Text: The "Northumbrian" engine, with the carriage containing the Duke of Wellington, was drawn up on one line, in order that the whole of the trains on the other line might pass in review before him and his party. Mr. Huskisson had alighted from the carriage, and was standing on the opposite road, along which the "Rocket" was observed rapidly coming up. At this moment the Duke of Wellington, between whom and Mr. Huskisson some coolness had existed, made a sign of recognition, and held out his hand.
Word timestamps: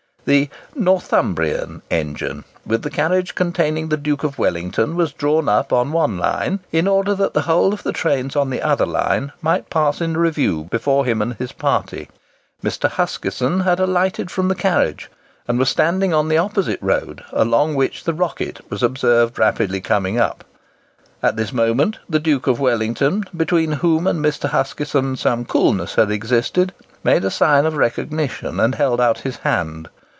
The 0.23 0.49
"Northumbrian" 0.75 1.81
engine, 1.89 2.43
with 2.63 2.83
the 2.83 2.91
carriage 2.91 3.33
containing 3.33 3.89
the 3.89 3.97
Duke 3.97 4.23
of 4.23 4.37
Wellington, 4.37 4.95
was 4.95 5.13
drawn 5.13 5.49
up 5.49 5.73
on 5.73 5.91
one 5.91 6.19
line, 6.19 6.59
in 6.71 6.87
order 6.87 7.15
that 7.15 7.33
the 7.33 7.41
whole 7.41 7.73
of 7.73 7.81
the 7.81 7.91
trains 7.91 8.35
on 8.35 8.51
the 8.51 8.61
other 8.61 8.85
line 8.85 9.31
might 9.41 9.71
pass 9.71 9.99
in 9.99 10.15
review 10.15 10.65
before 10.65 11.05
him 11.05 11.23
and 11.23 11.33
his 11.37 11.51
party. 11.51 12.07
Mr. 12.63 12.87
Huskisson 12.87 13.61
had 13.61 13.79
alighted 13.79 14.29
from 14.29 14.47
the 14.47 14.53
carriage, 14.53 15.09
and 15.47 15.57
was 15.57 15.69
standing 15.69 16.13
on 16.13 16.27
the 16.27 16.37
opposite 16.37 16.81
road, 16.83 17.23
along 17.33 17.73
which 17.73 18.03
the 18.03 18.13
"Rocket" 18.13 18.61
was 18.69 18.83
observed 18.83 19.39
rapidly 19.39 19.81
coming 19.81 20.19
up. 20.19 20.43
At 21.23 21.35
this 21.35 21.51
moment 21.51 21.97
the 22.07 22.19
Duke 22.19 22.45
of 22.45 22.59
Wellington, 22.59 23.23
between 23.35 23.71
whom 23.71 24.05
and 24.05 24.23
Mr. 24.23 24.49
Huskisson 24.49 25.15
some 25.15 25.45
coolness 25.45 25.95
had 25.95 26.11
existed, 26.11 26.73
made 27.03 27.25
a 27.25 27.31
sign 27.31 27.65
of 27.65 27.73
recognition, 27.75 28.59
and 28.59 28.75
held 28.75 29.01
out 29.01 29.21
his 29.21 29.37
hand. 29.37 29.89